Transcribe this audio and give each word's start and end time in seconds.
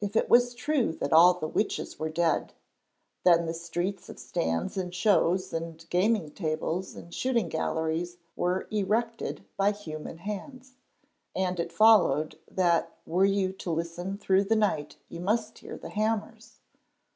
If 0.00 0.16
it 0.16 0.28
was 0.28 0.56
true 0.56 0.92
that 0.94 1.12
all 1.12 1.34
the 1.34 1.46
witches 1.46 2.00
were 2.00 2.08
dead, 2.08 2.52
then 3.22 3.46
the 3.46 3.54
streets 3.54 4.08
of 4.08 4.18
stands 4.18 4.76
and 4.76 4.92
shows 4.92 5.52
and 5.52 5.88
gaming 5.88 6.32
tables 6.32 6.96
and 6.96 7.14
shooting 7.14 7.48
galleries 7.48 8.16
were 8.34 8.66
erected 8.72 9.44
by 9.56 9.70
human 9.70 10.18
hands, 10.18 10.74
and 11.32 11.60
it 11.60 11.70
followed 11.72 12.40
that 12.50 12.98
were 13.06 13.24
you 13.24 13.52
to 13.52 13.70
listen 13.70 14.18
through 14.18 14.42
the 14.42 14.56
night 14.56 14.96
you 15.08 15.20
must 15.20 15.56
hear 15.58 15.78
the 15.78 15.90
hammers. 15.90 16.58